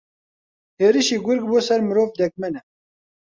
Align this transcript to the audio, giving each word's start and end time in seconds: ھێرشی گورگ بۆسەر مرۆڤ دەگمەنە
ھێرشی 0.81 1.17
گورگ 1.25 1.43
بۆسەر 1.51 1.79
مرۆڤ 1.87 2.09
دەگمەنە 2.19 2.61